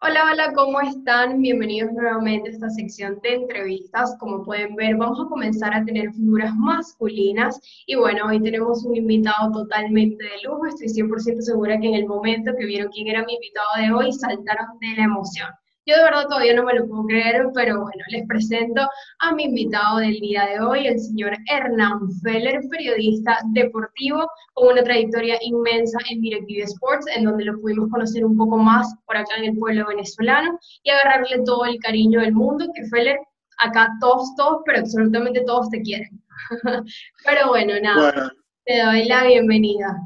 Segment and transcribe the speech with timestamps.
[0.00, 1.40] Hola, hola, ¿cómo están?
[1.40, 4.16] Bienvenidos nuevamente a esta sección de entrevistas.
[4.20, 8.94] Como pueden ver, vamos a comenzar a tener figuras masculinas y bueno, hoy tenemos un
[8.94, 10.66] invitado totalmente de lujo.
[10.66, 14.12] Estoy 100% segura que en el momento que vieron quién era mi invitado de hoy,
[14.12, 15.48] saltaron de la emoción.
[15.88, 18.82] Yo de verdad todavía no me lo puedo creer, pero bueno, les presento
[19.20, 24.82] a mi invitado del día de hoy, el señor Hernán Feller, periodista deportivo con una
[24.82, 29.36] trayectoria inmensa en Directive Sports, en donde lo pudimos conocer un poco más por acá
[29.38, 33.16] en el pueblo venezolano y agarrarle todo el cariño del mundo, que Feller,
[33.56, 36.22] acá todos, todos, pero absolutamente todos te quieren.
[37.24, 38.30] pero bueno, nada,
[38.66, 39.96] te doy la bienvenida.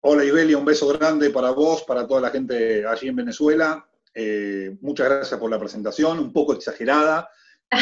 [0.00, 3.86] Hola Ibelia, un beso grande para vos, para toda la gente allí en Venezuela.
[4.14, 7.28] Eh, muchas gracias por la presentación, un poco exagerada,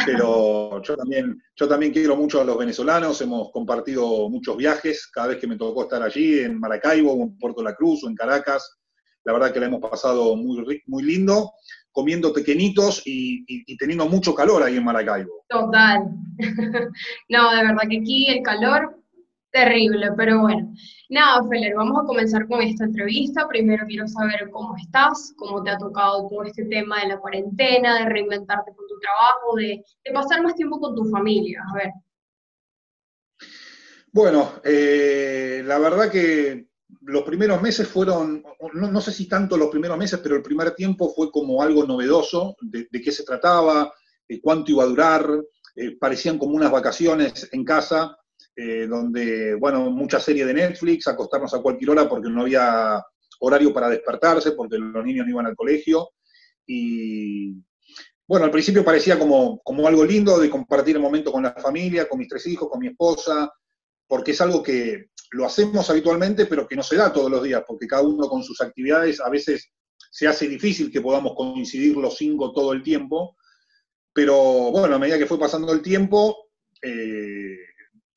[0.07, 5.29] pero yo también, yo también quiero mucho a los venezolanos, hemos compartido muchos viajes, cada
[5.29, 8.15] vez que me tocó estar allí, en Maracaibo, o en Puerto La Cruz, o en
[8.15, 8.79] Caracas,
[9.25, 11.53] la verdad que la hemos pasado muy, muy lindo,
[11.93, 15.45] comiendo pequeñitos y, y teniendo mucho calor ahí en Maracaibo.
[15.49, 15.99] Total.
[17.29, 19.00] no, de verdad que aquí el calor
[19.53, 20.73] Terrible, pero bueno.
[21.09, 23.49] Nada, Feller, vamos a comenzar con esta entrevista.
[23.49, 27.99] Primero quiero saber cómo estás, cómo te ha tocado todo este tema de la cuarentena,
[27.99, 29.85] de reinventarte con tu trabajo, de,
[30.15, 31.65] pasar más tiempo con tu familia.
[31.69, 31.91] A ver.
[34.13, 36.69] Bueno, eh, la verdad que
[37.03, 41.13] los primeros meses fueron, no, sé si tanto los primeros meses, pero el primer tiempo
[41.13, 43.93] fue como algo novedoso, de, qué se trataba,
[44.29, 45.29] de cuánto iba a durar,
[45.75, 48.17] eh, parecían como unas vacaciones en casa,
[48.63, 53.03] eh, donde, bueno, mucha serie de Netflix, acostarnos a cualquier hora porque no había
[53.41, 56.11] horario para despertarse, porque los niños no iban al colegio.
[56.67, 57.55] Y
[58.29, 62.07] bueno, al principio parecía como, como algo lindo de compartir el momento con la familia,
[62.07, 63.51] con mis tres hijos, con mi esposa,
[64.07, 67.65] porque es algo que lo hacemos habitualmente, pero que no se da todos los días,
[67.67, 69.73] porque cada uno con sus actividades a veces
[70.11, 73.37] se hace difícil que podamos coincidir los cinco todo el tiempo.
[74.13, 76.51] Pero bueno, a medida que fue pasando el tiempo,
[76.83, 77.70] eh,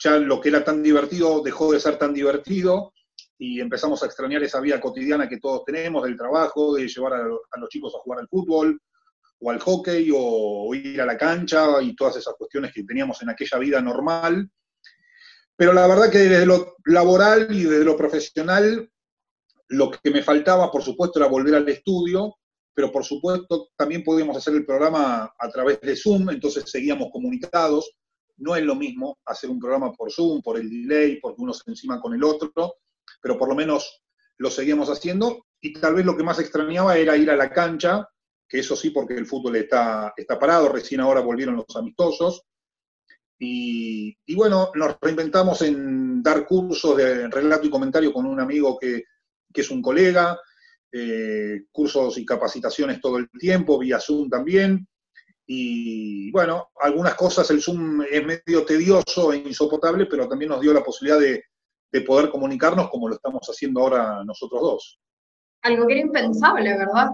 [0.04, 2.94] ya lo que era tan divertido dejó de ser tan divertido
[3.38, 7.26] y empezamos a extrañar esa vida cotidiana que todos tenemos, del trabajo, de llevar a,
[7.26, 8.80] los chicos a jugar al fútbol
[9.40, 13.30] o al hockey o, ir a la cancha y todas esas cuestiones que teníamos en
[13.30, 14.50] aquella vida normal.
[15.56, 18.90] Pero la verdad que desde lo laboral y desde lo profesional,
[19.70, 22.36] lo que me faltaba, por supuesto, era volver al estudio,
[22.74, 27.94] pero por supuesto también podíamos hacer el programa a través de Zoom, entonces seguíamos comunicados
[28.38, 31.70] no es lo mismo hacer un programa por Zoom, por el delay, porque uno se
[31.70, 32.52] encima con el otro,
[33.22, 34.04] pero por lo menos
[34.38, 35.46] lo seguíamos haciendo.
[35.62, 38.08] Y tal vez lo que más extrañaba era ir a la cancha,
[38.48, 42.44] que eso sí, porque el fútbol está, está parado, recién ahora volvieron los amistosos.
[43.46, 49.04] Y, bueno, nos reinventamos en dar cursos de relato y comentario con un amigo que,
[49.54, 50.40] es un colega,
[50.92, 54.88] eh, cursos y capacitaciones todo el tiempo, vía Zoom también.
[55.46, 60.74] Y bueno, algunas cosas el Zoom es medio tedioso e insoportable, pero también nos dio
[60.74, 61.44] la posibilidad de,
[62.08, 65.00] poder comunicarnos como lo estamos haciendo ahora nosotros dos.
[65.62, 67.12] Algo que era impensable, ¿verdad?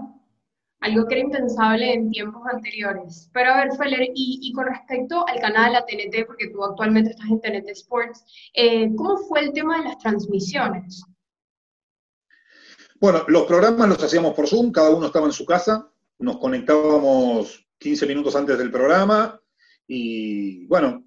[0.80, 3.28] Algo que era impensable en tiempos anteriores.
[3.34, 7.28] Pero a ver, Feller, y, con respecto al canal, a TNT, porque tú actualmente estás
[7.28, 8.24] en TNT Sports,
[8.54, 11.04] eh, ¿cómo fue el tema de las transmisiones?
[12.98, 17.69] Bueno, los programas los hacíamos por Zoom, cada uno estaba en su casa, nos conectábamos
[17.80, 19.40] 15 minutos antes del programa
[19.88, 21.06] y bueno,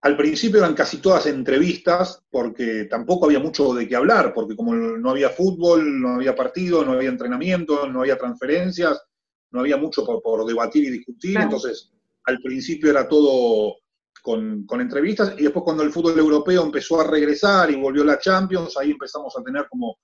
[0.00, 4.74] al principio eran casi todas entrevistas porque tampoco había mucho de qué hablar, porque como
[4.74, 9.00] no había fútbol, no había partido, no había entrenamiento, no había transferencias,
[9.50, 11.92] no había mucho por, debatir y discutir, entonces
[12.24, 13.76] al principio era todo
[14.22, 18.76] con, entrevistas y después cuando el fútbol europeo empezó a regresar y volvió la Champions,
[18.78, 19.98] ahí empezamos a tener como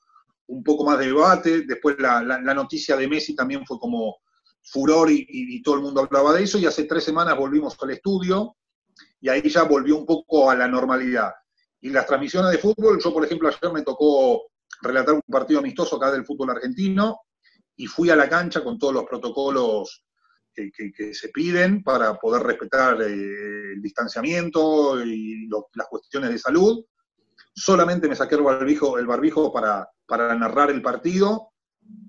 [0.48, 4.18] un poco más de debate, después la noticia de Messi también fue como
[4.64, 8.56] furor y, todo el mundo hablaba de eso, y hace tres semanas volvimos al estudio
[9.20, 11.32] y ahí ya volvió un poco a la normalidad.
[11.80, 14.44] Y las transmisiones de fútbol, yo por ejemplo ayer me tocó
[14.80, 17.20] relatar un partido amistoso acá del fútbol argentino
[17.76, 20.04] y fui a la cancha con todos los protocolos
[20.54, 26.84] que, se piden para poder respetar eh, el distanciamiento y las cuestiones de salud.
[27.54, 31.53] Solamente me saqué el barbijo, el barbijo para, para narrar el partido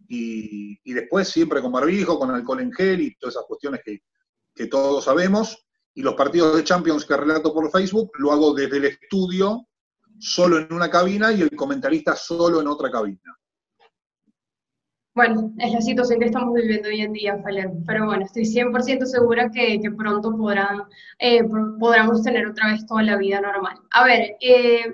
[0.07, 4.03] y, después siempre con barbijo, con alcohol en gel y todas esas cuestiones que,
[4.53, 5.65] que todos sabemos.
[5.93, 9.67] Y los partidos de Champions que relato por Facebook lo hago desde el estudio,
[10.19, 13.35] solo en una cabina y el comentarista solo en otra cabina.
[15.15, 17.71] Bueno, es la situación que estamos viviendo hoy en día, Feller.
[17.87, 20.83] Pero bueno, estoy 100% segura que, que pronto podrán,
[21.19, 21.41] eh,
[21.79, 23.77] podamos tener otra vez toda la vida normal.
[23.91, 24.93] A ver, eh,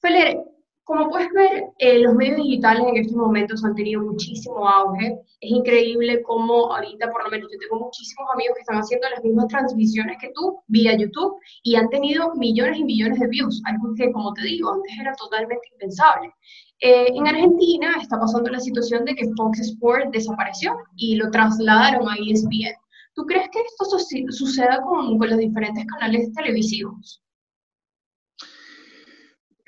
[0.00, 0.38] Feller,
[0.86, 5.18] Como puedes ver, eh, los medios digitales en estos momentos han tenido muchísimo auge.
[5.40, 9.24] Es increíble cómo ahorita, por lo menos, yo tengo muchísimos amigos que están haciendo las
[9.24, 13.94] mismas transmisiones que tú vía YouTube y han tenido millones y millones de views, algo
[13.96, 16.32] que, como te digo, antes era totalmente impensable.
[16.78, 22.08] Eh, en Argentina está pasando la situación de que Fox Sports desapareció y lo trasladaron
[22.08, 22.76] a ESPN.
[23.14, 23.86] ¿Tú crees que esto
[24.30, 27.25] suceda con, con los diferentes canales televisivos?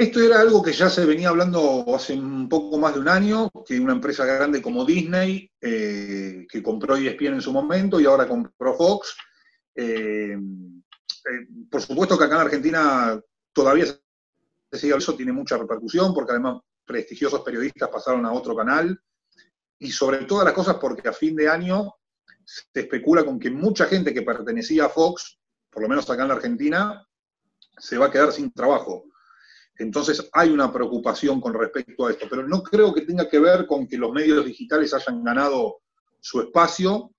[0.00, 3.50] Esto era algo que ya se venía hablando hace un poco más de un año,
[3.66, 8.28] que una empresa grande como Disney, eh, que compró ESPN en su momento y ahora
[8.28, 9.16] compró Fox.
[9.74, 13.20] Eh, eh, por supuesto que acá en Argentina
[13.52, 19.02] todavía se sigue eso, tiene mucha repercusión, porque además prestigiosos periodistas pasaron a otro canal,
[19.80, 21.96] y sobre todas las cosas porque a fin de año
[22.44, 26.28] se especula con que mucha gente que pertenecía a Fox, por lo menos acá en
[26.28, 27.04] la Argentina,
[27.76, 29.07] se va a quedar sin trabajo
[29.78, 33.66] entonces hay una preocupación con respecto a esto, pero no creo que tenga que ver
[33.66, 35.78] con que los medios digitales hayan ganado
[36.20, 37.12] su espacio,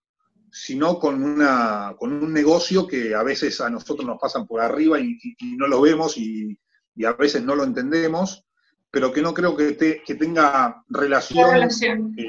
[0.52, 5.00] sino con, una, con un negocio que a veces a nosotros nos pasan por arriba
[5.00, 5.18] y,
[5.58, 6.58] no lo vemos y,
[7.06, 8.44] a veces no lo entendemos,
[8.92, 11.64] pero que no creo que, que tenga relación,
[12.18, 12.26] eh,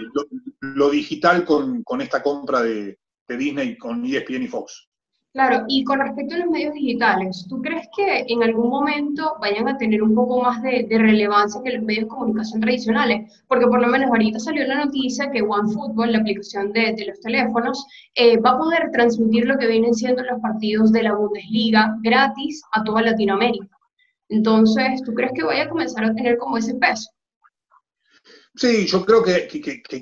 [0.61, 4.89] lo, digital con, esta compra de, de Disney con ESPN y Fox.
[5.32, 9.69] Claro, y con respecto a los medios digitales, ¿tú crees que en algún momento vayan
[9.69, 13.44] a tener un poco más de, relevancia que los medios de comunicación tradicionales?
[13.47, 17.87] Porque por lo menos ahorita salió la noticia que OneFootball, la aplicación de, los teléfonos,
[18.17, 22.62] eh, va a poder transmitir lo que vienen siendo los partidos de la Bundesliga gratis
[22.73, 23.69] a toda Latinoamérica.
[24.31, 27.09] Entonces, ¿tú crees que vaya a comenzar a tener como ese peso?
[28.61, 29.49] Sí, yo creo que,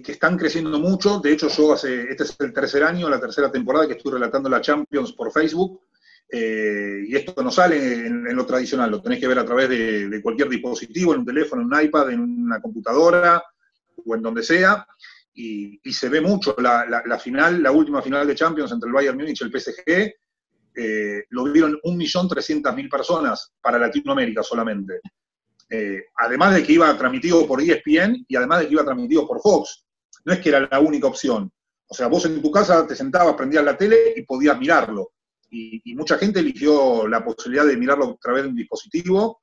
[0.09, 1.21] están creciendo mucho.
[1.21, 4.49] De hecho, yo hace, este es el tercer año, la tercera temporada que estoy relatando
[4.49, 5.83] la Champions por Facebook.
[6.29, 10.21] Eh, y esto no sale en, lo tradicional, lo tenés que ver a través de,
[10.21, 13.41] cualquier dispositivo, en un teléfono, en un iPad, en una computadora
[14.05, 14.85] o en donde sea.
[15.35, 16.57] Y, se ve mucho.
[16.59, 20.15] La, final, la última final de Champions entre el Bayern Múnich y el PSG,
[20.75, 25.01] eh, lo vieron 1.300.000 personas para Latinoamérica solamente.
[25.71, 29.41] Eh, además de que iba transmitido por ESPN y además de que iba transmitido por
[29.41, 29.85] Fox.
[30.25, 31.53] No es que era la única opción.
[31.89, 35.13] O sea, vos en tu casa te sentabas, prendías la tele y podías mirarlo.
[35.51, 39.41] Y, mucha gente eligió la posibilidad de mirarlo a través de un dispositivo.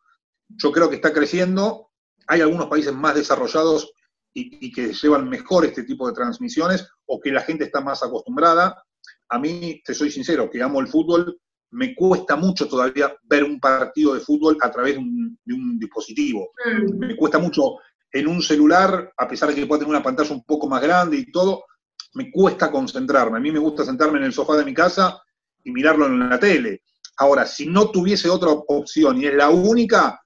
[0.50, 1.90] Yo creo que está creciendo.
[2.28, 3.92] Hay algunos países más desarrollados
[4.34, 8.04] y, y que llevan mejor este tipo de transmisiones o que la gente está más
[8.04, 8.84] acostumbrada.
[9.30, 11.40] A mí, te soy sincero, que amo el fútbol,
[11.76, 16.52] me cuesta mucho todavía ver un partido de fútbol a través de un, dispositivo.
[16.66, 16.98] Mm.
[16.98, 17.78] Me cuesta mucho
[18.12, 21.18] en un celular, a pesar de que pueda tener una pantalla un poco más grande
[21.18, 21.66] y todo,
[22.14, 23.38] me cuesta concentrarme.
[23.38, 25.22] A mí me gusta sentarme en el sofá de mi casa
[25.64, 26.84] y mirarlo en la tele.
[27.18, 30.22] Ahora, si no tuviese otra opción y es la única,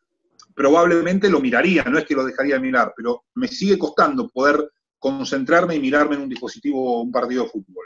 [0.54, 4.70] probablemente lo miraría, no es que lo dejaría de mirar, pero me sigue costando poder
[5.00, 7.86] concentrarme y mirarme en un dispositivo, un partido de fútbol.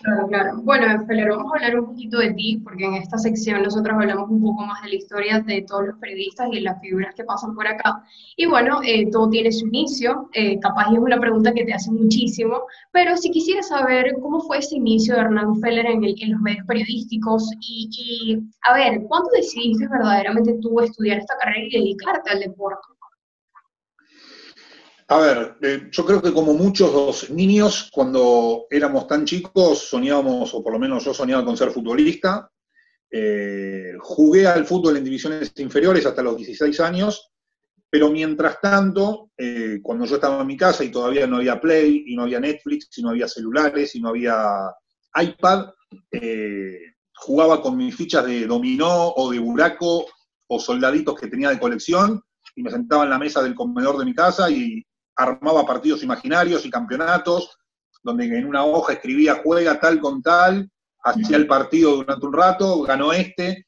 [0.00, 0.60] Claro, claro.
[0.62, 4.28] Bueno, Feller, vamos a hablar un poquito de ti, porque en esta sección nosotros hablamos
[4.28, 7.54] un poco más de la historia de todos los periodistas y las figuras que pasan
[7.54, 8.02] por acá.
[8.36, 11.90] Y bueno, eh, todo tiene su inicio, eh, capaz es una pregunta que te hace
[11.92, 12.62] muchísimo,
[12.92, 16.66] pero si quisiera saber cómo fue ese inicio de Hernán Feller en, en los medios
[16.66, 18.38] periodísticos y, y,
[18.68, 22.93] a ver, ¿cuándo decidiste verdaderamente tú estudiar esta carrera y dedicarte al deporte?
[25.06, 30.62] A ver, eh, yo creo que como muchos niños, cuando éramos tan chicos, soñábamos, o
[30.62, 32.50] por lo menos yo soñaba con ser futbolista.
[33.10, 37.30] Eh, jugué al fútbol en divisiones inferiores hasta los 16 años,
[37.90, 42.04] pero mientras tanto, eh, cuando yo estaba en mi casa y todavía no había Play,
[42.06, 44.34] y no había Netflix, y no había celulares, y no había
[45.20, 45.66] iPad,
[47.16, 50.06] jugaba con mis fichas de dominó o de buraco
[50.48, 52.22] o soldaditos que tenía de colección,
[52.56, 54.84] y me sentaba en la mesa del comedor de mi casa y
[55.16, 57.58] armaba partidos imaginarios y campeonatos,
[58.02, 60.70] donde en una hoja escribía juega tal con tal,
[61.02, 63.66] hacía el partido durante un rato, ganó este,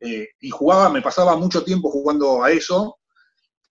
[0.00, 2.98] eh, y jugaba, me pasaba mucho tiempo jugando a eso,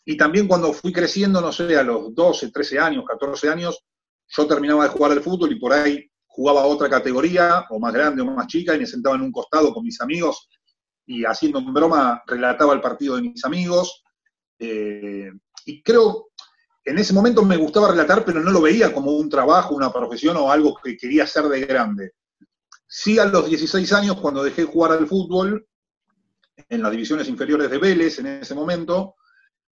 [0.05, 3.83] y también cuando fui creciendo, no sé, a los 12, 13 años, 14 años,
[4.27, 7.93] yo terminaba de jugar al fútbol y por ahí jugaba a otra categoría, o más
[7.93, 10.47] grande o más chica, y me sentaba en un costado con mis amigos
[11.05, 14.03] y haciendo broma relataba el partido de mis amigos.
[14.59, 15.31] Eh,
[15.65, 16.29] y creo,
[16.85, 20.37] en ese momento me gustaba relatar, pero no lo veía como un trabajo, una profesión
[20.37, 22.13] o algo que quería hacer de grande.
[22.87, 25.67] Sí, a los 16 años, cuando dejé de jugar al fútbol,
[26.69, 29.15] en las divisiones inferiores de Vélez en ese momento,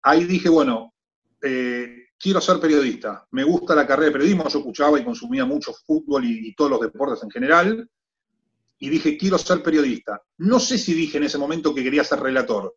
[0.01, 0.93] ahí dije, bueno,
[1.41, 5.71] eh, quiero ser periodista, me gusta la carrera de periodismo, yo escuchaba y consumía mucho
[5.85, 7.89] fútbol y, y todos los deportes en general,
[8.79, 10.21] y dije, quiero ser periodista.
[10.39, 12.75] No sé si dije en ese momento que quería ser relator,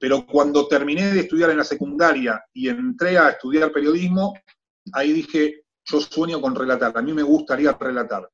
[0.00, 4.32] Pero cuando terminé de estudiar en la secundaria y entré a estudiar periodismo,
[4.94, 8.26] ahí dije, yo sueño con relatar, a mí me gustaría relatar.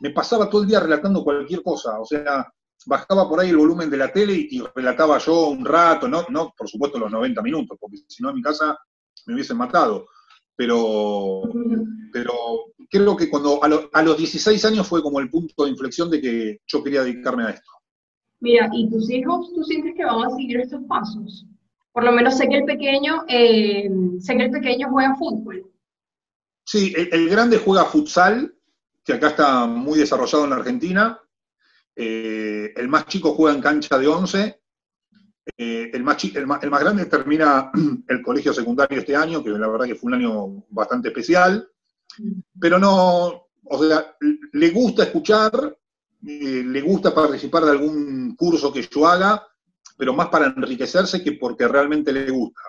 [0.00, 2.50] Me pasaba todo el día relatando cualquier cosa, o sea,
[2.86, 6.54] bajaba por ahí el volumen de la tele y, relataba yo un rato, no, no,
[6.56, 8.78] por supuesto los 90 minutos, porque si no en mi casa
[9.26, 10.06] me hubiesen matado.
[10.56, 11.42] Pero,
[12.10, 12.32] pero
[12.90, 16.58] creo que cuando a, los 16 años fue como el punto de inflexión de que
[16.66, 17.70] yo quería dedicarme a esto.
[18.42, 21.46] Mira, ¿y tus hijos, tú sientes que van a seguir estos pasos?
[21.92, 25.70] Por lo menos sé que el pequeño, eh, sé que el pequeño juega fútbol.
[26.64, 28.52] Sí, el, grande juega futsal,
[29.04, 31.20] que acá está muy desarrollado en la Argentina.
[31.94, 34.60] Eh, el más chico juega en cancha de 11.
[35.56, 37.70] Eh, el, más el, más, grande termina
[38.08, 41.68] el colegio secundario este año, que la verdad que fue un año bastante especial.
[42.58, 44.16] Pero no, o sea,
[44.52, 45.78] le gusta escuchar,
[46.26, 49.46] eh, le gusta participar de algún curso que yo haga,
[49.96, 52.60] pero más para enriquecerse que porque realmente le gusta.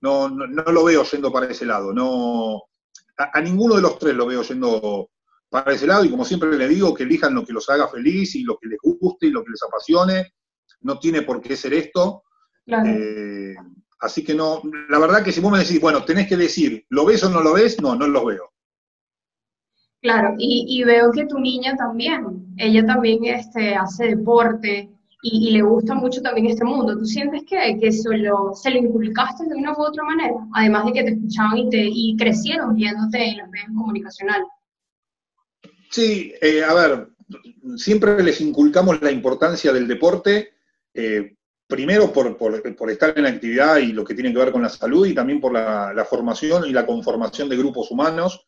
[0.00, 1.92] No, no, no lo veo yendo para ese lado.
[1.92, 2.62] No,
[3.18, 5.10] a, ninguno de los tres lo veo yendo
[5.48, 8.34] para ese lado y como siempre le digo, que elijan lo que los haga feliz
[8.34, 10.34] y lo que les guste y lo que les apasione.
[10.82, 12.24] No tiene por qué ser esto.
[12.66, 13.54] Eh,
[14.00, 17.04] así que no, la verdad que si vos me decís, bueno, tenés que decir, ¿lo
[17.04, 17.80] ves o no lo ves?
[17.80, 18.52] No, no lo veo.
[20.00, 24.88] Claro, y, veo que tu niña también, ella también este, hace deporte
[25.22, 26.96] y, le gusta mucho también este mundo.
[26.96, 30.36] ¿Tú sientes que, que se, lo, se lo inculcaste de una u otra manera?
[30.54, 34.46] Además de que te escuchaban y, te, y crecieron viéndote en los medios comunicacionales.
[35.90, 37.08] Sí, eh, a ver,
[37.76, 40.50] siempre les inculcamos la importancia del deporte,
[40.94, 41.34] eh,
[41.66, 44.68] primero por, por, estar en la actividad y lo que tiene que ver con la
[44.68, 48.47] salud y también por la, la formación y la conformación de grupos humanos.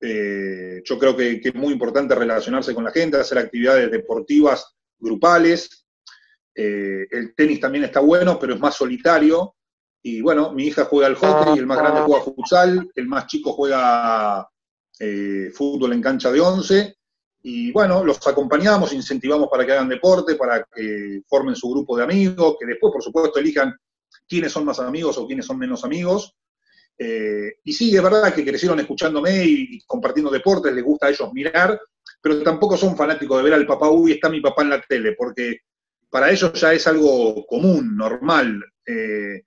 [0.00, 5.86] Eh, yo creo que, es muy importante relacionarse con la gente, hacer actividades deportivas grupales.
[6.54, 9.54] Eh, el tenis también está bueno, pero es más solitario.
[10.02, 13.52] Y bueno, mi hija juega al hockey, el más grande juega futsal, el más chico
[13.52, 14.48] juega
[15.00, 16.96] eh, fútbol en cancha de 11.
[17.42, 22.04] Y bueno, los acompañamos, incentivamos para que hagan deporte, para que formen su grupo de
[22.04, 23.74] amigos, que después, por supuesto, elijan
[24.28, 26.34] quiénes son más amigos o quiénes son menos amigos.
[26.98, 31.32] Eh, y sí, es verdad que crecieron escuchándome y, compartiendo deportes, les gusta a ellos
[31.32, 31.78] mirar,
[32.20, 35.12] pero tampoco son fanáticos de ver al papá, uy, está mi papá en la tele,
[35.12, 35.60] porque
[36.08, 38.64] para ellos ya es algo común, normal.
[38.86, 39.42] Eh,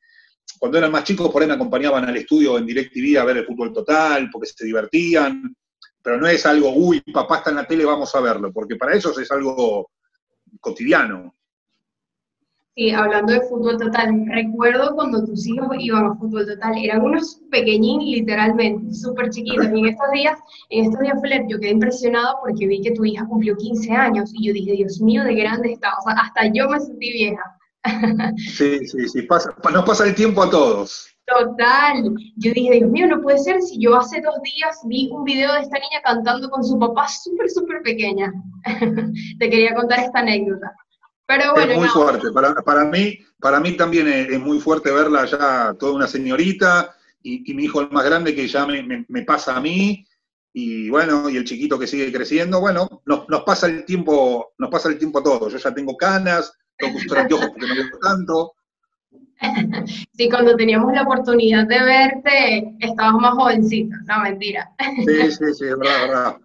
[0.60, 3.46] cuando eran más chicos, por ahí me acompañaban al estudio en DirecTV a ver el
[3.46, 5.56] fútbol total, porque se divertían,
[6.02, 8.96] pero no es algo, uy, papá está en la tele, vamos a verlo, porque para
[8.96, 9.92] ellos es algo
[10.60, 11.36] cotidiano.
[12.76, 17.42] Sí, hablando de fútbol total, recuerdo cuando tus hijos iban a fútbol total, eran unos
[17.52, 19.68] pequeñín literalmente, súper chiquitos.
[19.74, 23.04] Y en estos días, en estos días, Fler, yo quedé impresionado porque vi que tu
[23.04, 25.90] hija cumplió 15 años y yo dije, Dios mío, de grande está.
[25.98, 27.44] O sea, hasta yo me sentí vieja.
[28.38, 31.08] Sí, sí, sí, pasa, nos pasa el tiempo a todos.
[31.26, 32.04] Total.
[32.38, 35.54] Yo dije, Dios mío, no puede ser si yo hace dos días vi un video
[35.54, 38.32] de esta niña cantando con su papá súper, súper pequeña.
[39.40, 40.76] Te quería contar esta anécdota.
[41.30, 42.32] Pero bueno, es muy fuerte.
[42.32, 47.66] Para, mí, para mí también es, muy fuerte verla ya toda una señorita y, mi
[47.66, 50.08] hijo el más grande que ya me, pasa a mí
[50.54, 52.60] y bueno, y el chiquito que sigue creciendo.
[52.60, 55.54] Bueno, nos, pasa el tiempo, nos pasa el tiempo a todos.
[55.54, 58.54] Yo ya tengo canas, tengo que usar anteojos porque no veo tanto.
[60.18, 64.70] Sí, cuando teníamos la oportunidad de verte, estabas más jovencito, no mentira.
[65.06, 66.38] Sí, sí, sí, es verdad, es verdad.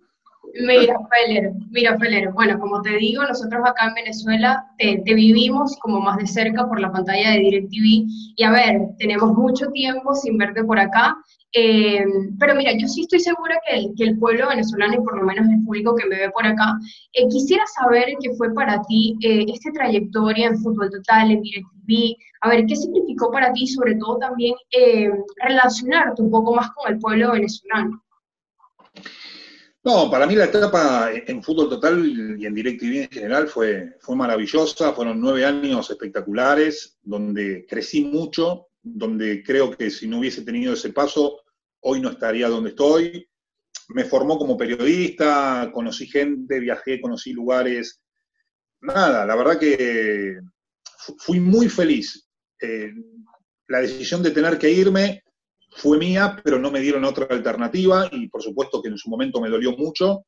[0.55, 6.01] Mira, Feller, mira, Feller, bueno, como te digo, nosotros acá en Venezuela te, vivimos como
[6.01, 8.07] más de cerca por la pantalla de DirecTV.
[8.37, 11.17] Y a ver, tenemos mucho tiempo sin verte por acá,
[11.57, 12.05] eh,
[12.39, 15.25] pero mira, yo sí estoy segura que el, que el, pueblo venezolano y por lo
[15.25, 16.79] menos el público que me ve por acá,
[17.13, 22.17] eh, quisiera saber qué fue para ti eh, esta trayectoria en Fútbol Total, en DirecTV,
[22.43, 24.55] a ver, qué significó para ti, sobre todo también
[25.43, 28.04] relacionarte un poco más con el pueblo venezolano.
[29.85, 34.17] No, para mí la etapa en fútbol total y en DirecTV en general fue, fue
[34.17, 40.73] maravillosa, fueron nueve años espectaculares, donde crecí mucho, donde creo que si no hubiese tenido
[40.73, 41.43] ese paso,
[41.81, 43.29] hoy no estaría donde estoy.
[43.89, 48.01] Me formó como periodista, conocí gente, viajé, conocí lugares.
[48.81, 50.39] Nada, la verdad que
[51.19, 52.27] fui muy feliz.
[52.59, 52.91] Eh,
[53.69, 55.25] la decisión de tener que irme
[55.77, 59.41] fue mía, pero no me dieron otra alternativa y por supuesto que en su momento
[59.41, 60.27] me dolió mucho.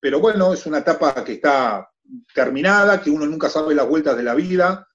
[0.00, 1.88] Pero bueno, es una etapa que está
[2.34, 4.86] terminada, que uno nunca sabe las vueltas de la vida,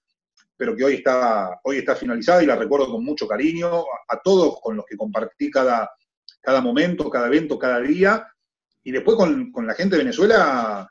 [0.55, 4.59] pero que hoy está, hoy está finalizada y la recuerdo con mucho cariño a, todos
[4.61, 5.89] con los que compartí cada,
[6.41, 8.27] cada momento, cada evento, cada día.
[8.83, 10.89] Y después con, con la gente de Venezuela,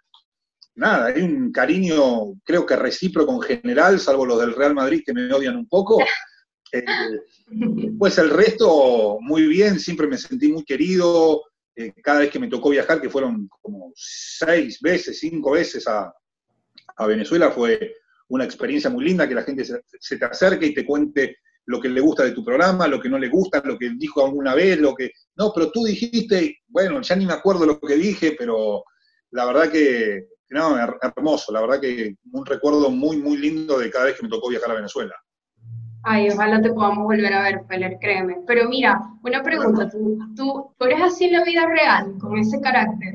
[0.75, 5.15] nada, hay un cariño, creo que recíproco en general, salvo los del Real Madrid que
[5.15, 5.99] me odian un poco.
[6.79, 11.43] Eh, pues el resto, muy bien, siempre me sentí muy querido.
[11.75, 16.13] Eh, cada vez que me tocó viajar, que fueron como seis veces, cinco veces a,
[17.07, 17.95] Venezuela, fue
[18.29, 21.91] una experiencia muy linda, que la gente se, te acerque y te cuente lo que
[21.91, 24.79] le gusta de tu programa, lo que no le gusta, lo que dijo alguna vez,
[24.79, 25.11] lo que...
[25.35, 28.85] No, pero tú dijiste, bueno, ya ni me acuerdo lo que dije, pero
[29.33, 34.07] la verdad que, no, hermoso, la verdad que un recuerdo muy, muy lindo de cada
[34.07, 35.15] vez que me tocó viajar a Venezuela.
[36.09, 38.37] Ay, ojalá te podamos volver a ver, Feller, créeme.
[38.47, 43.15] Pero mira, una pregunta, ¿tú, tú, eres así en la vida real, con ese carácter?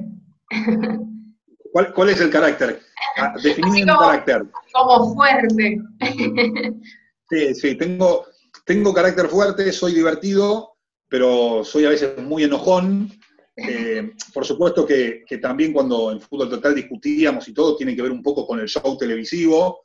[1.71, 2.81] ¿Cuál, cuál es el carácter?
[3.15, 4.43] Ah, definir un carácter.
[4.73, 5.79] Como fuerte.
[7.29, 8.25] sí, sí, tengo,
[8.65, 10.73] tengo carácter fuerte, soy divertido,
[11.07, 13.09] pero soy a veces muy enojón.
[13.55, 18.11] Eh, por supuesto que, también cuando en Fútbol Total discutíamos y todo, tiene que ver
[18.11, 19.79] un poco con el show televisivo.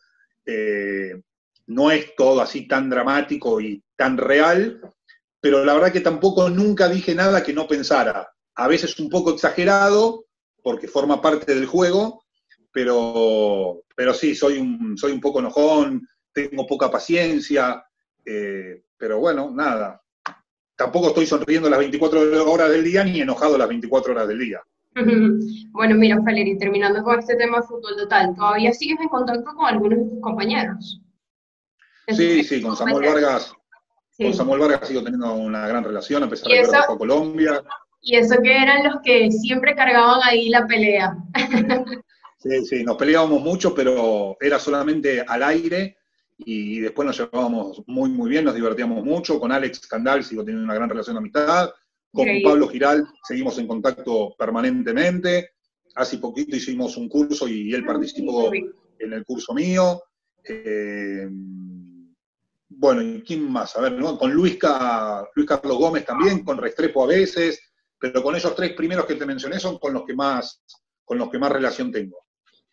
[0.45, 1.23] Eh,
[1.67, 4.81] no es todo así tan dramático y tan real,
[5.41, 8.29] pero la verdad que tampoco nunca dije nada que no pensara.
[8.55, 10.25] A veces un poco exagerado,
[10.63, 12.25] porque forma parte del juego,
[12.73, 17.85] pero, pero sí, soy un, soy un poco enojón, tengo poca paciencia,
[18.25, 20.01] eh, pero bueno, nada.
[20.77, 24.61] Tampoco estoy sonriendo las 24 horas del día ni enojado las 24 horas del día.
[25.73, 29.67] Bueno, mira, Valeri, terminando con este tema de fútbol total, ¿todavía sigues en contacto con
[29.67, 31.03] algunos de tus compañeros?
[32.09, 33.53] Sí, sí, con Samuel Vargas.
[34.17, 37.63] Con Samuel Vargas sigo teniendo una gran relación, a pesar de que a Colombia.
[38.01, 41.17] Y eso que eran los que siempre cargaban ahí la pelea.
[42.39, 45.97] Sí, sí, nos peleábamos mucho, pero era solamente al aire
[46.39, 49.41] y después nos llevábamos muy, muy bien, nos divertíamos mucho.
[49.41, 51.71] Con Alex Candal sigo teniendo una gran relación de amistad.
[52.13, 55.51] Con Pablo Giral seguimos en contacto permanentemente.
[55.95, 60.03] Hace poquito hicimos un curso y él participó en el curso mío.
[60.45, 61.29] Eh,
[62.69, 63.77] bueno, ¿y quién más?
[63.77, 64.59] A ver, con Luis,
[65.35, 67.61] Luis Carlos Gómez también, con Restrepo a veces,
[67.99, 70.63] pero con esos tres primeros que te mencioné son con los que más,
[71.05, 72.17] con los que más relación tengo.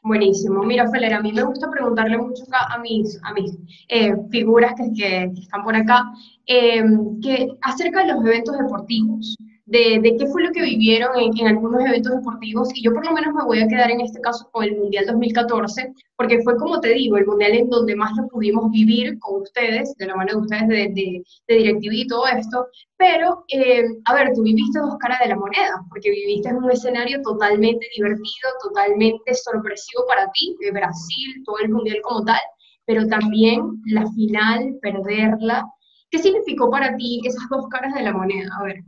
[0.01, 0.63] Buenísimo.
[0.63, 4.91] Mira, Feller, a mí me gusta preguntarle mucho a mis, a mis eh, figuras que,
[5.33, 6.03] que, están por acá,
[6.45, 6.83] eh,
[7.21, 12.15] que acerca de los eventos deportivos de, qué fue lo que vivieron en, algunos eventos
[12.15, 14.77] deportivos y yo por lo menos me voy a quedar en este caso con el
[14.77, 19.17] Mundial 2014 porque fue como te digo, el Mundial en donde más lo pudimos vivir
[19.19, 23.83] con ustedes, de la mano de ustedes de, de, de y todo esto, pero eh,
[24.05, 27.87] a ver, tú viviste dos caras de la moneda porque viviste en un escenario totalmente
[27.95, 32.41] divertido, totalmente sorpresivo para ti, de Brasil, todo el Mundial como tal,
[32.85, 35.65] pero también la final, perderla.
[36.09, 38.49] ¿Qué significó para ti esas dos caras de la moneda?
[38.59, 38.83] A ver.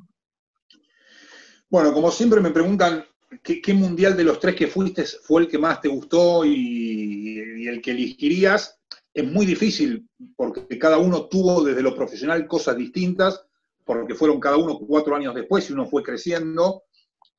[1.75, 3.03] Bueno, como siempre me preguntan,
[3.43, 7.81] ¿qué, mundial de los tres que fuiste fue el que más te gustó y, el
[7.81, 8.79] que elegirías?
[9.13, 10.07] Es muy difícil
[10.38, 13.43] porque cada uno tuvo desde lo profesional cosas distintas,
[13.83, 16.83] porque fueron cada uno cuatro años después y uno fue creciendo.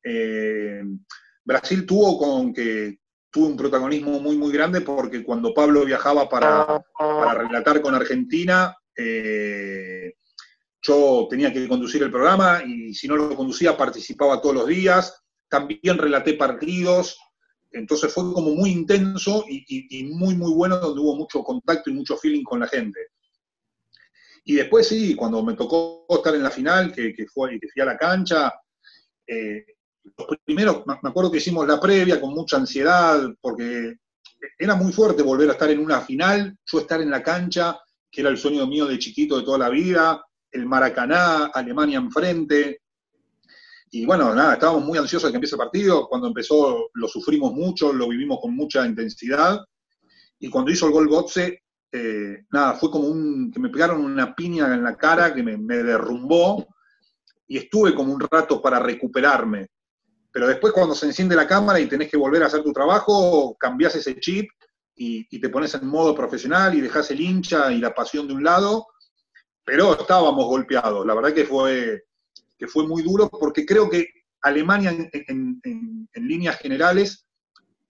[0.04, 0.82] Eh,
[1.42, 2.98] Brasil tuvo con que
[3.30, 6.84] tuvo un protagonismo muy, muy grande porque cuando Pablo viajaba para,
[7.32, 10.12] relatar con Argentina, eh,
[10.86, 15.22] yo tenía que conducir el programa y si no lo conducía participaba todos los días.
[15.48, 17.18] También relaté partidos.
[17.72, 22.16] Entonces fue como muy intenso y, muy, muy bueno, donde hubo mucho contacto y mucho
[22.16, 23.00] feeling con la gente.
[24.44, 27.86] Y después sí, cuando me tocó estar en la final, que, fue, que fui a
[27.86, 28.52] la cancha,
[29.26, 29.64] eh,
[30.04, 33.96] los primeros, me acuerdo que hicimos la previa con mucha ansiedad, porque
[34.56, 37.78] era muy fuerte volver a estar en una final, yo estar en la cancha,
[38.10, 42.82] que era el sueño mío de chiquito de toda la vida, el Maracaná, Alemania enfrente.
[43.90, 46.08] Y bueno, nada, estábamos muy ansiosos de que empiece el partido.
[46.08, 49.60] Cuando empezó lo sufrimos mucho, lo vivimos con mucha intensidad.
[50.38, 54.34] Y cuando hizo el gol Gotze, eh, nada, fue como un, que me pegaron una
[54.34, 56.66] piña en la cara que me, derrumbó
[57.46, 59.68] y estuve como un rato para recuperarme.
[60.32, 63.56] Pero después cuando se enciende la cámara y tenés que volver a hacer tu trabajo,
[63.58, 64.50] cambiás ese chip
[64.94, 68.34] y, y te pones en modo profesional y dejas el hincha y la pasión de
[68.34, 68.86] un lado
[69.66, 71.04] pero estábamos golpeados.
[71.04, 72.04] La verdad que fue,
[72.56, 74.06] que fue muy duro porque creo que
[74.40, 75.60] Alemania en,
[76.14, 77.26] líneas generales,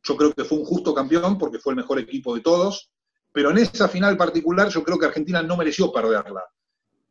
[0.03, 2.91] yo creo que fue un justo campeón porque fue el mejor equipo de todos,
[3.31, 6.45] pero en esa final particular yo creo que Argentina no mereció perderla.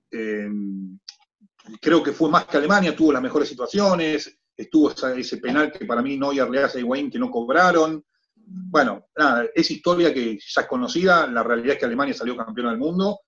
[0.10, 0.50] Eh,
[1.80, 6.02] creo que fue más que Alemania, tuvo las mejores situaciones, estuvo ese penal que para
[6.02, 8.04] mí Neuer le hace a Higuaín que no cobraron.
[8.36, 12.70] Bueno, nada, es historia que ya es conocida, la realidad es que Alemania salió campeón
[12.70, 13.20] del mundo,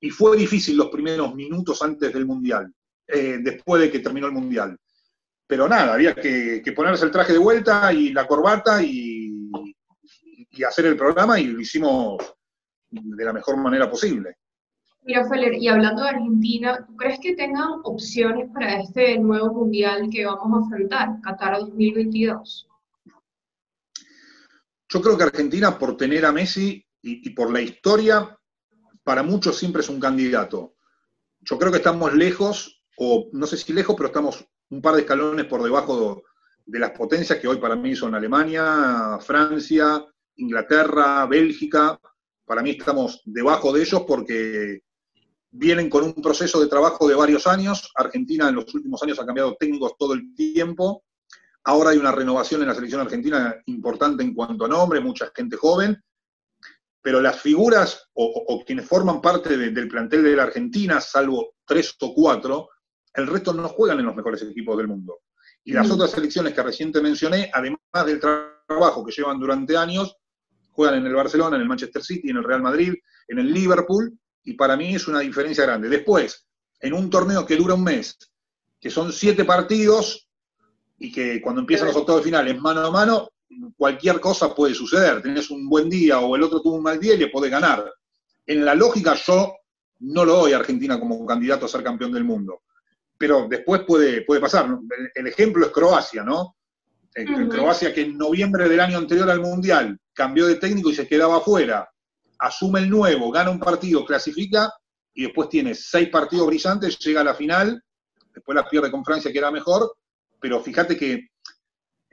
[0.00, 2.72] y fue difícil los primeros minutos antes del Mundial,
[3.06, 4.76] eh, después de que terminó el Mundial.
[5.46, 9.30] Pero nada, había que, ponerse el traje de vuelta y la corbata y,
[10.66, 12.16] hacer el programa y lo hicimos
[12.88, 14.36] de la mejor manera posible.
[15.02, 20.08] Mira, Feller, y hablando de Argentina, ¿tú crees que tengan opciones para este nuevo mundial
[20.10, 22.68] que vamos a enfrentar, Qatar 2022?
[24.88, 28.38] Yo creo que Argentina, por tener a Messi y, y por la historia,
[29.04, 30.74] para muchos siempre es un candidato.
[31.40, 35.02] Yo creo que estamos lejos, o no sé si lejos, pero estamos un par de
[35.02, 36.22] escalones por debajo
[36.66, 40.04] de, las potencias que hoy para mí son Alemania, Francia,
[40.36, 42.00] Inglaterra, Bélgica.
[42.46, 44.82] Para mí estamos debajo de ellos porque
[45.50, 47.92] vienen con un proceso de trabajo de varios años.
[47.94, 51.04] Argentina en los últimos años ha cambiado técnicos todo el tiempo.
[51.64, 55.56] Ahora hay una renovación en la selección argentina importante en cuanto a nombre, mucha gente
[55.56, 56.02] joven,
[57.04, 62.14] pero las figuras o, quienes forman parte del plantel de la Argentina, salvo tres o
[62.14, 62.70] cuatro,
[63.12, 65.18] el resto no juegan en los mejores equipos del mundo.
[65.64, 65.92] Y las mm.
[65.92, 70.16] otras selecciones que reciente mencioné, además del trabajo que llevan durante años,
[70.70, 72.94] juegan en el Barcelona, en el Manchester City, en el Real Madrid,
[73.28, 75.90] en el Liverpool, y para mí es una diferencia grande.
[75.90, 76.46] Después,
[76.80, 78.16] en un torneo que dura un mes,
[78.80, 80.26] que son siete partidos,
[80.98, 83.28] y que cuando empiezan los octavos de finales mano a mano,
[83.76, 85.22] cualquier cosa puede suceder.
[85.22, 87.92] Tenés un buen día o el otro tuvo un mal día y le podés ganar.
[88.46, 89.54] En la lógica, yo
[90.00, 92.62] no lo doy a Argentina como candidato a ser campeón del mundo
[93.16, 94.68] pero después puede, puede pasar.
[95.14, 96.56] El, ejemplo es Croacia, ¿no?
[97.48, 101.36] Croacia que en noviembre del año anterior al Mundial cambió de técnico y se quedaba
[101.36, 101.88] afuera,
[102.38, 104.72] asume el nuevo, gana un partido, clasifica
[105.14, 107.80] y después tiene seis partidos brillantes, llega a la final,
[108.34, 109.94] después la pierde con Francia que era mejor,
[110.40, 111.28] pero fíjate que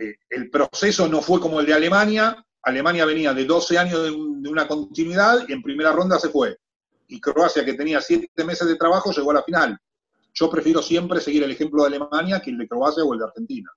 [0.01, 4.11] eh, el proceso no fue como el de Alemania, Alemania venía de 12 años de,
[4.49, 6.57] una continuidad y en primera ronda se fue.
[7.07, 9.77] Y Croacia, que tenía 7 meses de trabajo, llegó a la final.
[10.33, 13.25] Yo prefiero siempre seguir el ejemplo de Alemania que el de Croacia o el de
[13.25, 13.69] Argentina.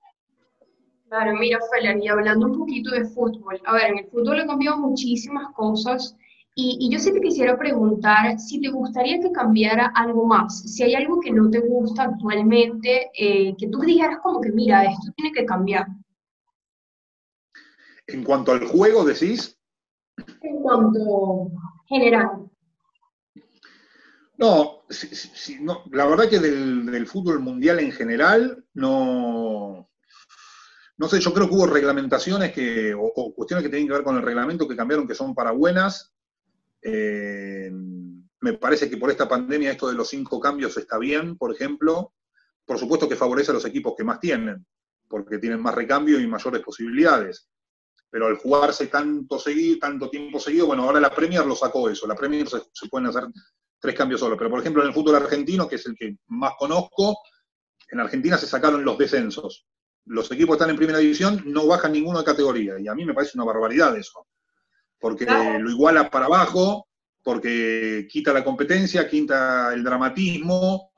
[1.09, 4.47] Claro, mira, Felan, y hablando un poquito de fútbol, a ver, en el fútbol han
[4.47, 6.15] cambiado muchísimas cosas
[6.57, 10.95] y, yo sí te quisiera preguntar si te gustaría que cambiara algo más, si hay
[10.95, 15.33] algo que no te gusta actualmente, eh, que tú dijeras como que, mira, esto tiene
[15.33, 15.85] que cambiar.
[18.07, 19.57] En cuanto al juego, decís.
[20.41, 21.51] En cuanto
[21.87, 22.49] general.
[24.37, 24.83] No,
[25.61, 29.89] no, la verdad que del, fútbol mundial en general, no,
[30.97, 34.17] no sé, yo creo que hubo reglamentaciones que, o, cuestiones que tienen que ver con
[34.17, 36.13] el reglamento que cambiaron, que son para buenas.
[36.81, 37.71] Eh,
[38.41, 42.13] me parece que por esta pandemia esto de los cinco cambios está bien, por ejemplo.
[42.65, 44.65] Por supuesto que favorece a los equipos que más tienen,
[45.07, 47.47] porque tienen más recambio y mayores posibilidades.
[48.15, 52.07] Pero al jugarse tanto, seguido, tanto tiempo seguido, bueno, ahora la Premier lo sacó eso.
[52.07, 53.25] La Premier se, se pueden hacer
[53.77, 54.37] tres cambios solo.
[54.37, 57.17] Pero por ejemplo, en el fútbol argentino, que es el que más conozco,
[57.89, 59.67] en Argentina se sacaron los descensos.
[60.05, 62.79] Los equipos que están en primera división no bajan ninguno de categoría.
[62.79, 64.25] Y a mí me parece una barbaridad eso.
[64.97, 66.87] Porque lo iguala para abajo,
[67.21, 70.93] porque quita la competencia, quita el dramatismo,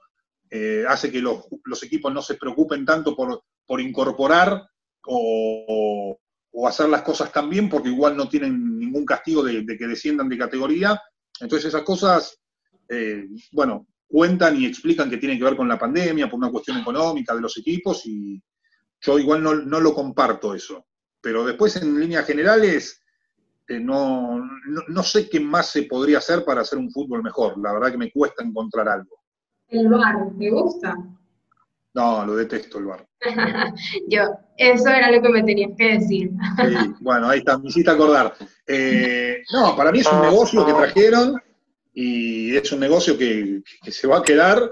[0.52, 1.48] eh, hace que los,
[1.82, 4.70] equipos no se preocupen tanto por, por incorporar
[5.08, 6.20] o,
[6.68, 10.38] hacer las cosas tan bien, porque igual no tienen ningún castigo de que desciendan de
[10.38, 11.00] categoría.
[11.40, 12.40] Entonces esas cosas
[12.90, 16.78] eh, bueno, cuentan y explican que tiene que ver con la pandemia, por una cuestión
[16.78, 18.42] económica de los equipos, y
[19.02, 20.86] yo igual no, lo comparto eso.
[21.22, 23.04] Pero después, en líneas generales,
[23.68, 24.40] eh, no,
[24.88, 27.58] no, sé qué más se podría hacer para hacer un fútbol mejor.
[27.62, 29.18] La verdad que me cuesta encontrar algo.
[29.68, 30.96] ¿El bar te gusta?
[31.94, 33.08] No, lo detesto el bar.
[34.08, 34.22] Yo,
[34.58, 36.32] eso era lo que me tenías que decir.
[36.58, 38.34] sí, bueno, ahí está, me hiciste acordar.
[38.66, 41.42] Eh, no, para mí es un negocio que trajeron
[41.94, 44.72] y es un negocio que, se va a quedar,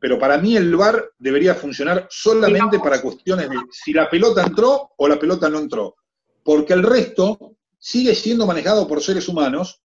[0.00, 4.90] pero para mí el VAR debería funcionar solamente para cuestiones de si la pelota entró
[4.96, 5.94] o la pelota no entró,
[6.42, 9.82] porque el resto sigue siendo manejado por seres humanos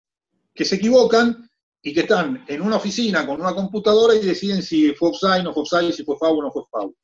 [0.54, 1.49] que se equivocan
[1.82, 5.52] y que están en una oficina con una computadora y deciden si fue offside, no
[5.52, 6.94] fue offside, si fue foul o no fue foul.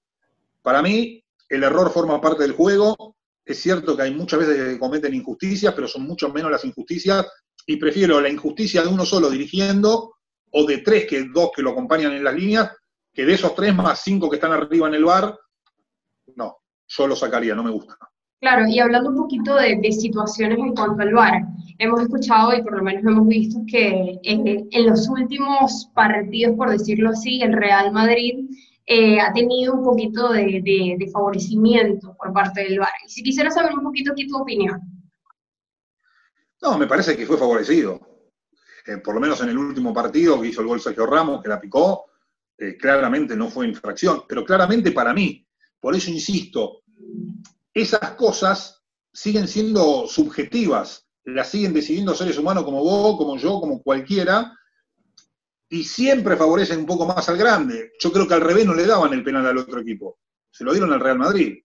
[0.62, 3.16] Para mí, el error forma parte del juego.
[3.44, 7.26] Es cierto que hay muchas veces que cometen injusticias, pero son mucho menos las injusticias
[7.64, 10.16] y prefiero la injusticia de uno solo dirigiendo
[10.50, 12.70] o de tres que dos que lo acompañan en las líneas,
[13.12, 15.38] que de esos tres más cinco que están arriba en el bar,
[16.34, 17.96] no, yo lo sacaría, no me gusta.
[18.40, 21.42] Claro, y hablando un poquito de, situaciones en cuanto al VAR,
[21.78, 27.10] hemos escuchado y por lo menos hemos visto que en, los últimos partidos, por decirlo
[27.10, 28.50] así, el Real Madrid
[28.84, 32.90] eh, ha tenido un poquito de, favorecimiento por parte del VAR.
[33.06, 34.80] Y si quisiera saber un poquito aquí tu opinión.
[36.60, 38.00] No, me parece que fue favorecido.
[38.86, 41.48] Eh, por lo menos en el último partido que hizo el gol Sergio Ramos, que
[41.48, 42.04] la picó,
[42.58, 45.46] eh, claramente no fue infracción, pero claramente para mí.
[45.80, 46.82] Por eso insisto,
[47.76, 51.06] esas cosas siguen siendo subjetivas.
[51.24, 54.56] la siguen decidiendo seres humanos como vos, como yo, como cualquiera,
[55.68, 57.92] y siempre favorecen un poco más al grande.
[57.98, 60.72] Yo creo que al revés no le daban el penal al otro equipo, se lo
[60.72, 61.58] dieron al Real Madrid.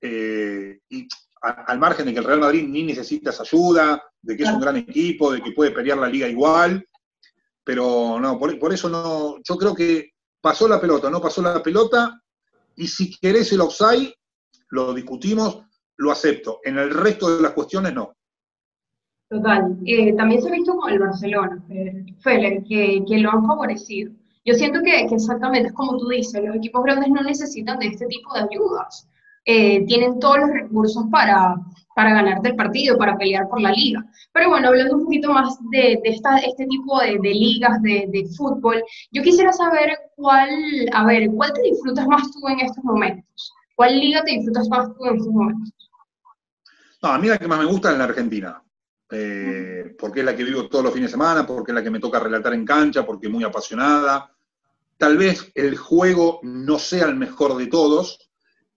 [0.00, 1.06] Eh, y
[1.42, 4.60] al margen de que el Real Madrid ni necesita esa ayuda, de que es un
[4.60, 6.88] gran equipo, de que puede pelear la liga igual,
[7.62, 11.62] pero no, por, por eso no, yo creo que pasó la pelota, no pasó la
[11.62, 12.20] pelota,
[12.74, 14.12] y si querés el offside,
[14.70, 15.64] lo discutimos,
[15.96, 16.60] lo acepto.
[16.64, 18.12] En el resto de las cuestiones no.
[19.28, 19.76] Total.
[19.84, 21.62] Eh, también se ha visto con el Barcelona,
[22.20, 24.12] Feller, que, que lo han favorecido.
[24.44, 28.06] Yo siento que, exactamente es como tú dices, los equipos grandes no necesitan de este
[28.06, 29.08] tipo de ayudas.
[29.44, 31.56] Eh, tienen todos los recursos para,
[31.96, 34.04] para ganarte el partido, para pelear por la liga.
[34.32, 38.06] Pero bueno, hablando un poquito más de, de esta, este tipo de, de ligas de,
[38.08, 40.50] de, fútbol, yo quisiera saber cuál,
[40.92, 43.52] a ver, ¿cuál te disfrutas más tú en estos momentos?
[43.76, 45.72] ¿Cuál liga te disfrutas más tú en estos momentos?
[47.02, 48.62] No, a mí la que más me gusta es la Argentina.
[49.10, 51.90] Eh, porque es la que vivo todos los fines de semana, porque es la que
[51.90, 54.34] me toca relatar en cancha, porque es muy apasionada.
[54.96, 58.30] Tal vez el juego no sea el mejor de todos,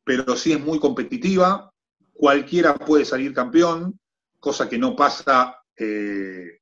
[0.04, 1.74] pero sí es muy competitiva.
[2.14, 3.98] Cualquiera puede salir campeón,
[4.38, 6.60] cosa que no pasa, eh,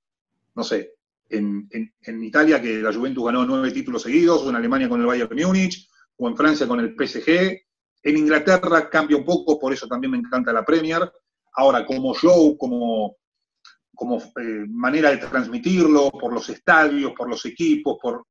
[0.54, 0.94] no sé,
[1.30, 5.02] en, en, en, Italia, que la Juventus ganó nueve títulos seguidos, o en Alemania con
[5.02, 7.67] el Bayern Múnich, o en Francia con el PSG.
[8.04, 11.12] En Inglaterra cambia un poco, por eso también me encanta la Premier.
[11.54, 13.18] Ahora, como show, como,
[13.96, 18.26] como eh, manera de transmitirlo, por los estadios, por los equipos, por,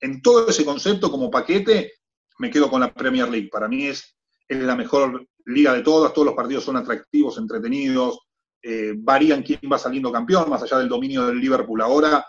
[0.00, 1.92] en todo ese concepto como paquete,
[2.38, 3.48] me quedo con la Premier League.
[3.50, 4.16] Para mí es,
[4.48, 8.18] es la mejor liga de todas, todos los partidos son atractivos, entretenidos,
[8.62, 12.26] eh, varían quién va saliendo campeón, más allá del dominio del Liverpool ahora,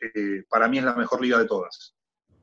[0.00, 1.94] eh, para mí es la mejor liga de todas.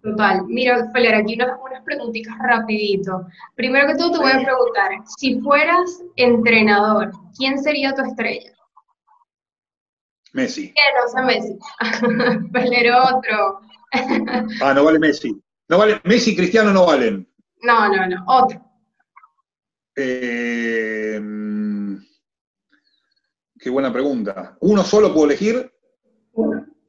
[0.02, 0.44] Total.
[0.48, 3.28] Mira, Feller, aquí unas, unas preguntitas rapidito.
[3.56, 8.52] Primero que todo te voy a preguntar, si fueras entrenador, ¿quién sería tu estrella?
[10.34, 10.74] Messi.
[10.74, 11.60] ¿Qué no sea Messi?
[12.52, 13.62] Feller otro.
[14.62, 15.40] ah, no vale Messi.
[15.68, 17.28] No vale, Messi y Cristiano no valen.
[17.62, 18.60] No, no, no, otro.
[19.96, 21.22] Eh,
[23.60, 24.58] qué buena pregunta.
[24.62, 25.72] ¿Uno solo puedo elegir?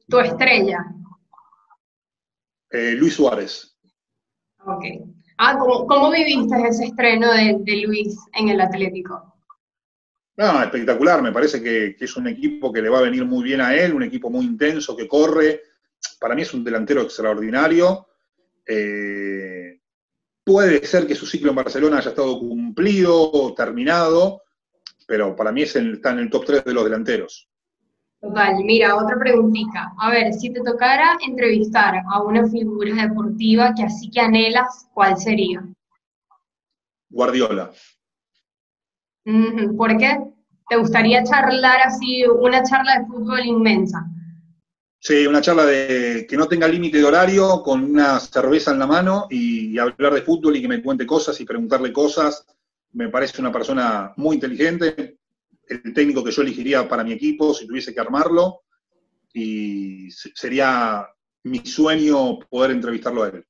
[0.07, 0.79] Tu estrella.
[2.73, 3.77] Eh, Luis Suárez.
[4.65, 4.83] Ok.
[5.37, 9.35] Ah, ¿cómo, cómo viviste ese estreno de, de, Luis en el Atlético?
[10.37, 11.21] No, espectacular.
[11.21, 13.75] Me parece que, que, es un equipo que le va a venir muy bien a
[13.75, 15.61] él, un equipo muy intenso, que corre.
[16.19, 18.07] Para mí es un delantero extraordinario.
[18.65, 19.79] Eh,
[20.43, 24.41] puede ser que su ciclo en Barcelona haya estado cumplido o terminado,
[25.05, 27.49] pero para mí es el, está en el top 3 de los delanteros.
[28.23, 29.91] Total, mira, otra preguntita.
[29.99, 35.17] A ver, si te tocara entrevistar a una figura deportiva que así que anhelas, ¿cuál
[35.17, 35.61] sería?
[37.09, 37.69] Guardiola.
[39.77, 40.19] ¿Por qué?
[40.69, 44.05] ¿Te gustaría charlar así, una charla de fútbol inmensa?
[44.99, 48.87] Sí, una charla de que no tenga límite de horario, con una cerveza en la
[48.87, 52.45] mano y, y hablar de fútbol y que me cuente cosas y preguntarle cosas.
[52.93, 55.17] Me parece una persona muy inteligente,
[55.67, 58.61] el técnico que yo elegiría para mi equipo si tuviese que armarlo
[59.33, 61.07] y sería
[61.43, 63.45] mi sueño poder entrevistarlo a él.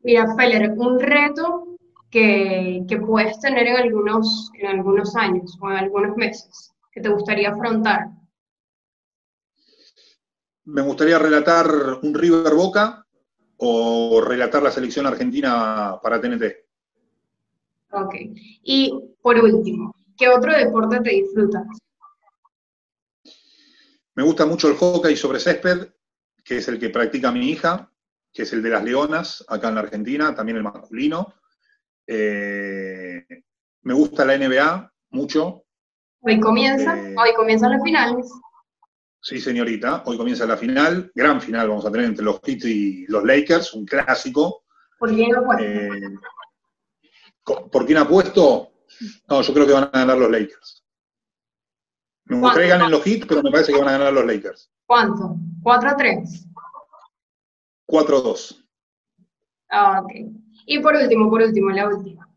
[0.00, 1.76] Mira, Feller, un reto
[2.10, 7.08] que, que, puedes tener en algunos, en algunos años o en algunos meses que te
[7.08, 8.06] gustaría afrontar.
[10.64, 11.66] Me gustaría relatar
[12.02, 13.04] un River Boca
[13.56, 16.44] o relatar la selección argentina para TNT.
[17.92, 18.14] Ok.
[18.62, 21.64] Y por último, ¿Qué otro deporte te disfrutas?
[24.16, 25.92] Me gusta mucho el hockey sobre césped,
[26.44, 27.88] que es el que practica mi hija,
[28.32, 31.34] que es el de las Leonas, acá en la Argentina, también el masculino.
[32.04, 33.24] Eh,
[33.82, 35.64] me gusta la NBA mucho.
[36.20, 38.28] Hoy comienza, eh, hoy comienzan las finales.
[39.20, 43.06] Sí, señorita, hoy comienza la final, gran final vamos a tener entre los Heat y
[43.06, 44.64] los Lakers, un clásico.
[44.98, 45.64] ¿Por quién apuesto?
[45.64, 45.90] Eh,
[47.44, 48.67] ¿Por quién apuesto?
[49.28, 50.84] No, yo creo que van a ganar los Lakers.
[52.24, 54.70] Me gustaría que ganen los Heat, pero me parece que van a ganar los Lakers.
[54.86, 55.36] ¿Cuánto?
[55.62, 56.46] ¿4 a 3?
[57.86, 58.64] 4 a 2.
[59.70, 60.10] Ah, ok.
[60.66, 62.28] Y por último, por último, la última.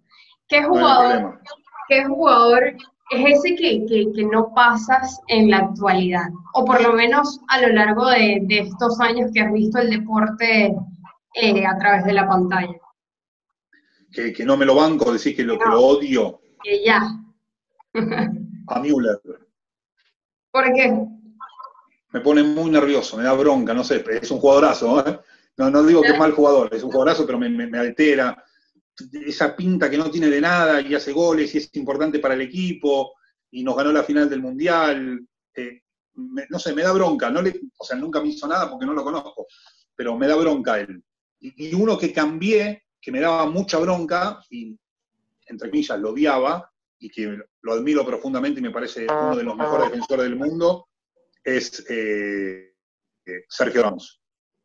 [0.48, 1.40] ¿Qué jugador, no
[1.88, 2.64] ¿qué jugador
[3.12, 6.30] es ese que, que, que, no pasas en la actualidad?
[6.54, 9.90] O por lo menos a lo largo de, de estos años que has visto el
[9.90, 10.74] deporte
[11.36, 12.76] eh, a través de la pantalla.
[14.12, 15.60] Que, que, no me lo banco, decís que lo, no.
[15.60, 16.41] que lo odio.
[16.64, 17.02] Que ya.
[18.68, 19.20] a Müller.
[20.52, 20.94] ¿Por qué?
[22.14, 25.20] Me pone muy nervioso, me da bronca, no sé, es un jugadorazo, ¿eh?
[25.58, 28.44] No, no digo que es mal jugador, es un jugadorazo, pero me, me, me, altera.
[29.26, 32.42] Esa pinta que no tiene de nada y hace goles y es importante para el
[32.42, 33.14] equipo
[33.52, 35.26] y nos ganó la final del Mundial.
[35.56, 35.82] eh,
[36.50, 38.94] no sé, me da bronca, no le, o sea, nunca me hizo nada porque no
[38.94, 39.48] lo conozco,
[39.96, 41.04] pero me da bronca él.
[41.40, 44.78] Y, uno que cambié, que me daba mucha bronca, y
[45.52, 49.56] entre comillas lo odiaba, y que lo admiro profundamente y me parece uno de los
[49.56, 50.88] mejores defensores del mundo,
[51.44, 52.74] es eh,
[53.26, 54.22] eh, Sergio Ramos.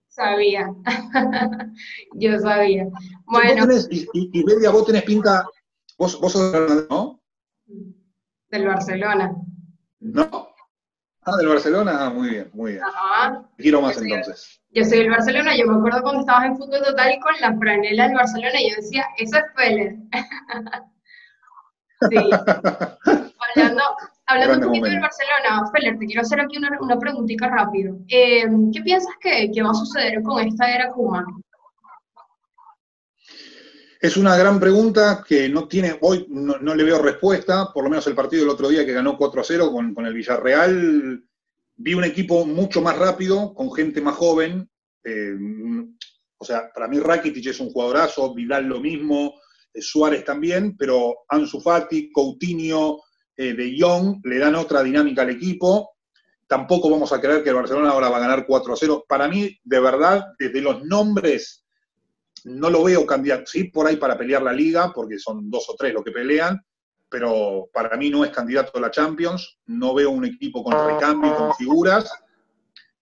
[0.08, 0.68] Sabía,
[2.14, 2.86] yo sabía.
[3.26, 3.66] Bueno.
[3.90, 5.46] y, y, Bedia, vos tenés pinta,
[5.98, 7.22] vos, vos sos ¿no?
[8.48, 9.34] Del Barcelona.
[10.00, 10.45] ¿No?
[11.28, 12.84] Ah, del Barcelona, ah, muy bien, muy bien.
[12.84, 13.42] Ajá.
[13.58, 14.60] Quiero más entonces.
[14.70, 18.06] Yo soy del Barcelona, yo me acuerdo cuando estabas en fútbol total con la franela
[18.06, 19.96] del Barcelona, y yo decía, eso es Feller.
[22.10, 22.16] sí.
[23.56, 23.82] hablando,
[24.26, 27.98] hablando un poquito del Barcelona, Feller, te quiero hacer aquí una, una preguntita rápido.
[28.06, 31.26] Eh, ¿Qué piensas que, que, va a suceder con esta era Kuma?
[34.06, 38.06] Es una gran pregunta que no tiene, hoy no, le veo respuesta, por lo menos
[38.06, 41.24] el partido del otro día que ganó 4 a 0 con, con el Villarreal,
[41.74, 44.70] vi un equipo mucho más rápido, con gente más joven.
[45.02, 45.34] Eh,
[46.38, 49.40] o sea, para mí Rakitic es un jugadorazo, Vidal lo mismo,
[49.74, 53.00] eh, Suárez también, pero Ansu Fati, Coutinho,
[53.36, 55.96] eh, De Jong le dan otra dinámica al equipo.
[56.46, 59.04] Tampoco vamos a creer que el Barcelona ahora va a ganar 4 a 0.
[59.08, 61.65] Para mí, de verdad, desde los nombres,
[62.46, 63.44] no lo veo candidato.
[63.46, 66.60] Sí, por ahí para pelear la liga, porque son dos o tres los que pelean,
[67.08, 71.34] pero para mí no es candidato a la Champions, no veo un equipo con recambio,
[71.34, 72.10] con figuras,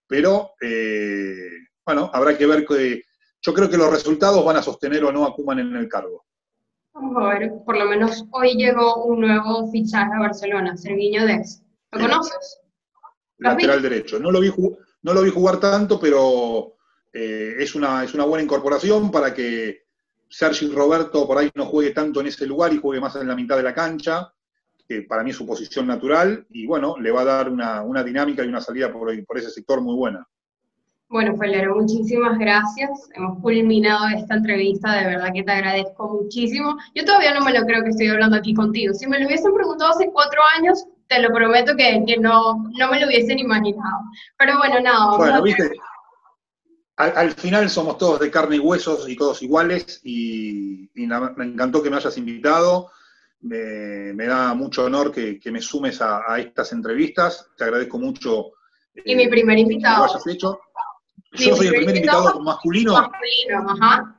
[0.06, 1.50] pero eh,
[1.84, 3.02] bueno, habrá que ver que
[3.42, 6.24] yo creo que los resultados van a sostener o no a Kuman en el cargo.
[6.94, 11.62] Vamos a ver, por lo menos hoy llegó un nuevo fichaje a Barcelona, Sergiño Dex.
[11.92, 12.60] ¿Lo conoces?
[13.38, 14.18] Lateral derecho.
[14.18, 14.50] No lo, vi,
[15.02, 16.76] no lo vi jugar tanto, pero
[17.14, 19.84] eh, es, una, es una buena incorporación para que
[20.28, 23.36] Sergi Roberto por ahí no juegue tanto en ese lugar y juegue más en la
[23.36, 24.32] mitad de la cancha,
[24.88, 28.44] que para mí es su posición natural, y bueno, le va a dar una, dinámica
[28.44, 30.26] y una salida por, por ese sector muy buena.
[31.08, 33.08] Bueno, Felero, muchísimas gracias.
[33.14, 36.76] Hemos culminado esta entrevista, de verdad que te agradezco muchísimo.
[36.96, 38.92] Yo todavía no me lo creo que estoy hablando aquí contigo.
[38.92, 42.98] Si me lo hubiesen preguntado hace cuatro años, te lo prometo que, no, no me
[42.98, 44.00] lo hubiesen imaginado.
[44.38, 45.16] Pero bueno, nada.
[45.16, 45.70] Bueno, viste,
[46.96, 51.90] al, final somos todos de carne y huesos y todos iguales y, me encantó que
[51.90, 52.90] me hayas invitado.
[53.40, 57.50] Me, da mucho honor que, me sumes a, estas entrevistas.
[57.56, 58.52] Te agradezco mucho.
[59.04, 60.06] y mi primer invitado.
[61.32, 62.92] Yo soy el primer invitado, masculino.
[62.92, 64.16] Masculino, ajá.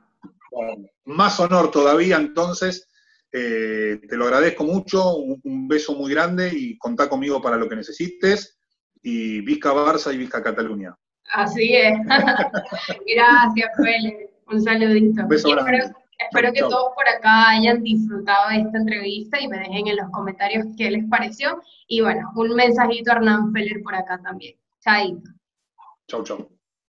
[1.06, 2.88] más honor todavía, entonces.
[3.32, 7.76] Eh, te lo agradezco mucho, un, beso muy grande y contá conmigo para lo que
[7.76, 8.58] necesites.
[9.02, 10.96] Y Vizca Barça y Vizca Cataluña.
[11.32, 11.98] Así es.
[13.14, 14.30] Gracias, Félix.
[14.48, 15.22] Un saludito.
[15.22, 20.10] espero, que todos por acá hayan disfrutado de esta entrevista y me dejen en los
[20.10, 21.60] comentarios qué les pareció.
[21.88, 24.56] Y bueno, un mensajito a Hernán Feller por acá también.
[24.80, 25.30] Chaito.
[26.06, 26.55] Chau, chau.